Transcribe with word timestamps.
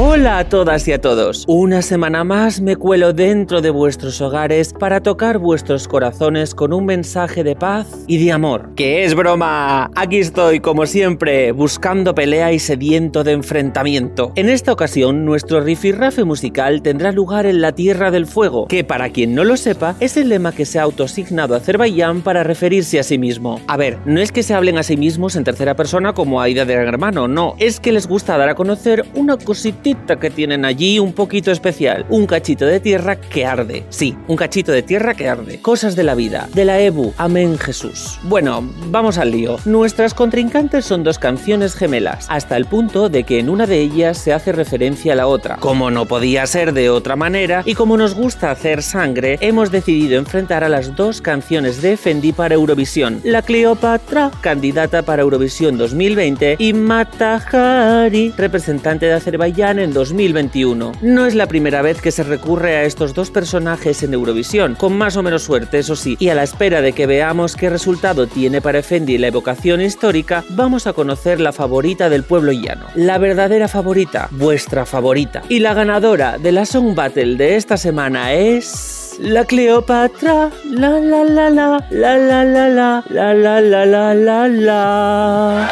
Hola 0.00 0.38
a 0.38 0.48
todas 0.48 0.86
y 0.86 0.92
a 0.92 1.00
todos. 1.00 1.44
Una 1.48 1.82
semana 1.82 2.22
más 2.22 2.60
me 2.60 2.76
cuelo 2.76 3.12
dentro 3.12 3.60
de 3.60 3.70
vuestros 3.70 4.20
hogares 4.20 4.72
para 4.72 5.00
tocar 5.00 5.38
vuestros 5.38 5.88
corazones 5.88 6.54
con 6.54 6.72
un 6.72 6.86
mensaje 6.86 7.42
de 7.42 7.56
paz 7.56 7.88
y 8.06 8.24
de 8.24 8.30
amor. 8.30 8.76
¡Que 8.76 9.04
es 9.04 9.16
broma! 9.16 9.90
Aquí 9.96 10.18
estoy, 10.18 10.60
como 10.60 10.86
siempre, 10.86 11.50
buscando 11.50 12.14
pelea 12.14 12.52
y 12.52 12.60
sediento 12.60 13.24
de 13.24 13.32
enfrentamiento. 13.32 14.30
En 14.36 14.48
esta 14.48 14.72
ocasión, 14.72 15.24
nuestro 15.24 15.60
rifirrafe 15.62 16.22
musical 16.22 16.80
tendrá 16.80 17.10
lugar 17.10 17.46
en 17.46 17.60
la 17.60 17.72
Tierra 17.72 18.12
del 18.12 18.26
Fuego, 18.26 18.68
que 18.68 18.84
para 18.84 19.10
quien 19.10 19.34
no 19.34 19.42
lo 19.42 19.56
sepa, 19.56 19.96
es 19.98 20.16
el 20.16 20.28
lema 20.28 20.52
que 20.52 20.64
se 20.64 20.78
ha 20.78 20.84
autosignado 20.84 21.56
Azerbaiyán 21.56 22.20
para 22.20 22.44
referirse 22.44 23.00
a 23.00 23.02
sí 23.02 23.18
mismo. 23.18 23.60
A 23.66 23.76
ver, 23.76 23.98
no 24.04 24.20
es 24.20 24.30
que 24.30 24.44
se 24.44 24.54
hablen 24.54 24.78
a 24.78 24.84
sí 24.84 24.96
mismos 24.96 25.34
en 25.34 25.42
tercera 25.42 25.74
persona 25.74 26.12
como 26.12 26.40
Aida 26.40 26.64
de 26.64 26.74
Hermano, 26.74 27.26
no, 27.26 27.56
es 27.58 27.80
que 27.80 27.90
les 27.90 28.06
gusta 28.06 28.38
dar 28.38 28.48
a 28.48 28.54
conocer 28.54 29.04
una 29.16 29.36
cosita 29.36 29.87
que 30.20 30.30
tienen 30.30 30.64
allí 30.64 30.98
un 30.98 31.12
poquito 31.12 31.50
especial. 31.50 32.04
Un 32.08 32.26
cachito 32.26 32.66
de 32.66 32.80
tierra 32.80 33.16
que 33.16 33.46
arde. 33.46 33.84
Sí, 33.88 34.16
un 34.26 34.36
cachito 34.36 34.72
de 34.72 34.82
tierra 34.82 35.14
que 35.14 35.28
arde. 35.28 35.60
Cosas 35.60 35.96
de 35.96 36.04
la 36.04 36.14
vida. 36.14 36.48
De 36.54 36.64
la 36.64 36.80
EBU. 36.80 37.14
Amén 37.16 37.58
Jesús. 37.58 38.18
Bueno, 38.24 38.68
vamos 38.86 39.18
al 39.18 39.30
lío. 39.30 39.56
Nuestras 39.64 40.14
contrincantes 40.14 40.84
son 40.84 41.04
dos 41.04 41.18
canciones 41.18 41.74
gemelas, 41.74 42.26
hasta 42.28 42.56
el 42.56 42.64
punto 42.64 43.08
de 43.08 43.24
que 43.24 43.38
en 43.38 43.48
una 43.48 43.66
de 43.66 43.80
ellas 43.80 44.18
se 44.18 44.32
hace 44.32 44.52
referencia 44.52 45.12
a 45.12 45.16
la 45.16 45.26
otra. 45.26 45.56
Como 45.56 45.90
no 45.90 46.06
podía 46.06 46.46
ser 46.46 46.72
de 46.72 46.90
otra 46.90 47.16
manera, 47.16 47.62
y 47.64 47.74
como 47.74 47.96
nos 47.96 48.14
gusta 48.14 48.50
hacer 48.50 48.82
sangre, 48.82 49.38
hemos 49.40 49.70
decidido 49.70 50.18
enfrentar 50.18 50.64
a 50.64 50.68
las 50.68 50.96
dos 50.96 51.20
canciones 51.20 51.80
de 51.82 51.96
Fendi 51.96 52.32
para 52.32 52.54
Eurovisión. 52.54 53.20
La 53.24 53.42
Cleopatra, 53.42 54.30
candidata 54.40 55.02
para 55.02 55.22
Eurovisión 55.22 55.78
2020, 55.78 56.56
y 56.58 56.72
Matahari, 56.72 58.32
representante 58.36 59.06
de 59.06 59.12
Azerbaiyán 59.12 59.77
en 59.78 59.92
2021. 59.92 60.92
No 61.02 61.26
es 61.26 61.34
la 61.34 61.46
primera 61.46 61.82
vez 61.82 62.00
que 62.00 62.10
se 62.10 62.22
recurre 62.22 62.76
a 62.76 62.84
estos 62.84 63.14
dos 63.14 63.30
personajes 63.30 64.02
en 64.02 64.14
Eurovisión, 64.14 64.74
con 64.74 64.96
más 64.96 65.16
o 65.16 65.22
menos 65.22 65.42
suerte, 65.42 65.78
eso 65.78 65.96
sí, 65.96 66.16
y 66.18 66.28
a 66.28 66.34
la 66.34 66.42
espera 66.42 66.80
de 66.80 66.92
que 66.92 67.06
veamos 67.06 67.56
qué 67.56 67.70
resultado 67.70 68.26
tiene 68.26 68.60
para 68.60 68.82
Fendi 68.82 69.18
la 69.18 69.28
evocación 69.28 69.80
histórica, 69.80 70.44
vamos 70.50 70.86
a 70.86 70.92
conocer 70.92 71.40
la 71.40 71.52
favorita 71.52 72.08
del 72.08 72.24
pueblo 72.24 72.52
llano. 72.52 72.86
La 72.94 73.18
verdadera 73.18 73.68
favorita, 73.68 74.28
vuestra 74.30 74.86
favorita. 74.86 75.42
Y 75.48 75.60
la 75.60 75.74
ganadora 75.74 76.38
de 76.38 76.52
la 76.52 76.64
Song 76.64 76.94
Battle 76.94 77.36
de 77.36 77.56
esta 77.56 77.76
semana 77.76 78.32
es... 78.32 79.16
La 79.20 79.44
Cleopatra, 79.44 80.50
la 80.64 81.00
la 81.00 81.24
la 81.24 81.50
la, 81.50 81.84
la 81.90 82.16
la 82.16 82.44
la 82.44 82.68
la, 82.68 83.04
la 83.10 83.34
la 83.34 83.60
la 83.60 83.84
la 83.84 84.14
la 84.14 84.48
la. 84.48 85.68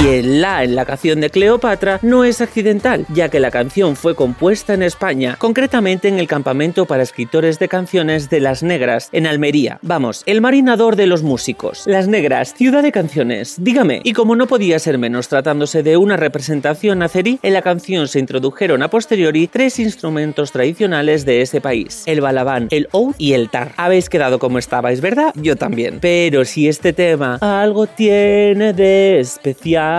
Y 0.00 0.06
el 0.06 0.40
la 0.40 0.64
en 0.64 0.76
la 0.76 0.86
canción 0.86 1.20
de 1.20 1.28
Cleopatra 1.28 1.98
no 2.00 2.24
es 2.24 2.40
accidental, 2.40 3.04
ya 3.12 3.28
que 3.28 3.38
la 3.38 3.50
canción 3.50 3.96
fue 3.96 4.14
compuesta 4.14 4.72
en 4.72 4.82
España, 4.82 5.36
concretamente 5.38 6.08
en 6.08 6.18
el 6.18 6.26
campamento 6.26 6.86
para 6.86 7.02
escritores 7.02 7.58
de 7.58 7.68
canciones 7.68 8.30
de 8.30 8.40
Las 8.40 8.62
Negras, 8.62 9.10
en 9.12 9.26
Almería. 9.26 9.78
Vamos, 9.82 10.22
el 10.24 10.40
marinador 10.40 10.96
de 10.96 11.06
los 11.06 11.22
músicos. 11.22 11.82
Las 11.84 12.08
Negras, 12.08 12.54
ciudad 12.54 12.82
de 12.82 12.92
canciones. 12.92 13.56
Dígame. 13.58 14.00
Y 14.02 14.14
como 14.14 14.36
no 14.36 14.46
podía 14.46 14.78
ser 14.78 14.96
menos 14.96 15.28
tratándose 15.28 15.82
de 15.82 15.98
una 15.98 16.16
representación 16.16 17.02
azerí, 17.02 17.38
en 17.42 17.52
la 17.52 17.60
canción 17.60 18.08
se 18.08 18.20
introdujeron 18.20 18.82
a 18.82 18.88
posteriori 18.88 19.48
tres 19.48 19.78
instrumentos 19.78 20.50
tradicionales 20.50 21.26
de 21.26 21.42
ese 21.42 21.60
país: 21.60 22.04
el 22.06 22.22
balabán, 22.22 22.68
el 22.70 22.88
oud 22.92 23.16
y 23.18 23.34
el 23.34 23.50
tar. 23.50 23.72
Habéis 23.76 24.08
quedado 24.08 24.38
como 24.38 24.58
estabais, 24.58 25.02
¿verdad? 25.02 25.34
Yo 25.34 25.56
también. 25.56 25.98
Pero 26.00 26.46
si 26.46 26.68
este 26.68 26.94
tema 26.94 27.36
algo 27.42 27.86
tiene 27.86 28.72
de 28.72 29.20
especial, 29.20 29.89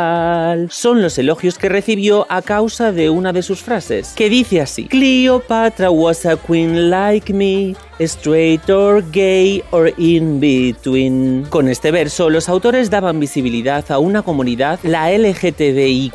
son 0.70 1.02
los 1.02 1.18
elogios 1.18 1.58
que 1.58 1.70
recibió 1.70 2.26
a 2.30 2.42
causa 2.42 2.92
de 2.92 3.10
una 3.10 3.34
de 3.34 3.44
sus 3.44 3.62
frases, 3.62 4.14
que 4.16 4.30
dice 4.30 4.62
así: 4.62 4.86
Cleopatra 4.86 5.90
was 5.90 6.26
a 6.26 6.36
queen 6.38 6.90
like 6.90 7.34
me, 7.34 7.76
straight 8.00 8.70
or 8.70 9.04
gay 9.12 9.64
or 9.72 9.94
in 9.98 10.40
between. 10.40 11.46
Con 11.50 11.68
este 11.68 11.92
verso, 11.92 12.30
los 12.30 12.50
autores 12.50 12.90
daban 12.90 13.20
visibilidad 13.20 13.90
a 13.92 14.00
una 14.00 14.22
comunidad, 14.22 14.80
la 14.84 15.12
LGTBIQ, 15.12 16.14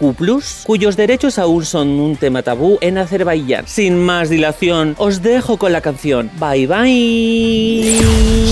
cuyos 0.64 0.96
derechos 0.96 1.38
aún 1.38 1.64
son 1.64 1.88
un 1.88 2.16
tema 2.16 2.42
tabú 2.42 2.78
en 2.80 2.98
Azerbaiyán. 2.98 3.66
Sin 3.66 3.98
más 3.98 4.28
dilación, 4.30 4.94
os 4.98 5.22
dejo 5.22 5.56
con 5.56 5.72
la 5.72 5.80
canción. 5.80 6.30
Bye 6.38 6.66
bye. 6.66 8.00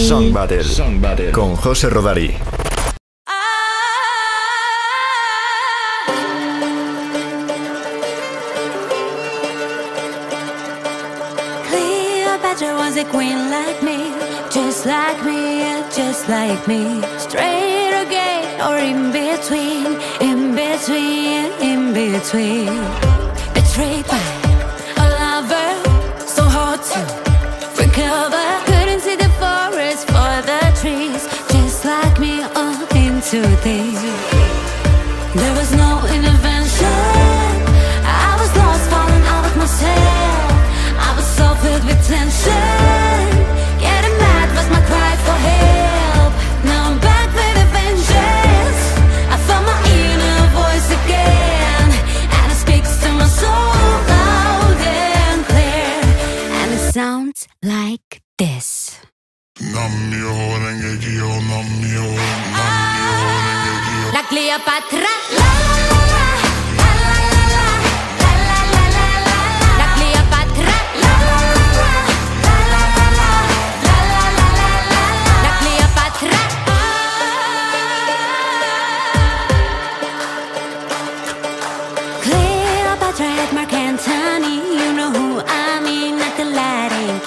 Song 0.08 0.32
Battle, 0.32 0.64
Song 0.64 1.00
Battle. 1.00 1.30
con 1.32 1.56
José 1.56 1.88
Rodari. 1.88 2.34
A 12.96 13.04
queen 13.06 13.50
like 13.50 13.82
me, 13.82 14.12
just 14.50 14.86
like 14.86 15.24
me, 15.24 15.82
just 15.90 16.28
like 16.28 16.68
me. 16.68 17.02
Straight 17.18 17.92
or 17.92 18.04
gay 18.04 18.58
or 18.62 18.76
in 18.78 19.10
between, 19.10 19.98
in 20.20 20.54
between, 20.54 21.50
in 21.60 21.92
between. 21.92 22.70
Betrayed 23.52 24.06
by 24.06 24.26
a 25.02 25.06
lover, 25.18 25.70
so 26.24 26.44
hard 26.44 26.80
to 26.92 27.00
recover. 27.82 28.46
Couldn't 28.66 29.00
see 29.00 29.16
the 29.16 29.30
forest 29.42 30.06
for 30.14 30.32
the 30.50 30.62
trees, 30.80 31.22
just 31.50 31.84
like 31.84 32.20
me, 32.20 32.42
all 32.54 32.86
into 32.94 33.40
these. 33.64 34.02
There 35.34 35.54
was 35.58 35.70
no 35.74 35.98
intervention. 36.16 37.00
I 38.06 38.36
was 38.38 38.50
lost, 38.56 38.84
falling 38.90 39.24
out 39.34 39.46
of 39.46 39.56
myself 39.56 40.13
with 41.82 42.06
tension 42.06 43.26
Getting 43.82 44.16
mad 44.22 44.48
was 44.54 44.68
my 44.70 44.80
cry 44.90 45.14
for 45.26 45.38
help. 45.50 46.32
Now 46.64 46.90
I'm 46.90 46.98
back 47.00 47.28
with 47.34 47.68
vengeance. 47.74 48.82
I 49.34 49.36
found 49.46 49.66
my 49.66 49.78
inner 49.98 50.40
voice 50.60 50.88
again. 51.00 51.88
And 52.38 52.52
it 52.52 52.58
speaks 52.64 52.92
to 53.02 53.08
my 53.12 53.26
soul 53.26 53.50
loud 53.50 54.78
and 54.80 55.44
clear. 55.50 55.98
And 56.60 56.68
it 56.74 56.92
sounds 56.92 57.48
like 57.62 58.22
this. 58.38 59.00
Cleopatra, 64.34 64.98
la, 65.36 65.44
la, 65.76 65.88
la. 65.88 65.93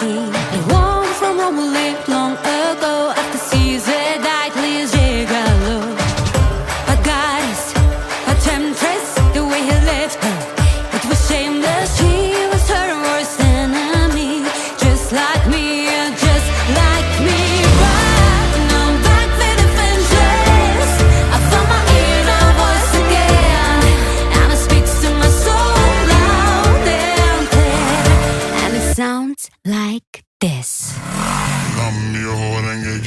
see. 0.07 0.36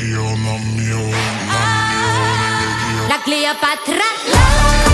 Dio, 0.01 0.23
non 0.35 0.63
mio, 0.77 0.97
non 0.97 1.11
mio, 1.11 3.07
La 3.07 3.21
Cleopatra. 3.23 4.90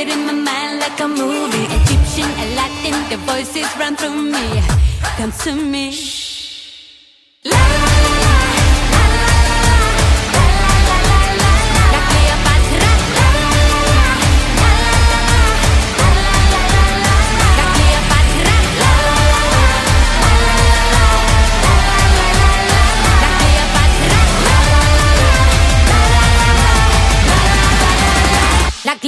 It 0.00 0.08
in 0.08 0.24
my 0.24 0.32
mind 0.32 0.80
like 0.80 0.98
a 1.00 1.08
movie. 1.08 1.66
Egyptian, 1.78 2.30
Latin, 2.56 2.96
the 3.10 3.18
voices 3.28 3.68
run 3.78 3.96
through 3.96 4.22
me. 4.34 4.62
Come 5.18 5.32
to 5.44 5.54
me. 5.54 6.19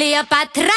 Cleopatra 0.02 0.75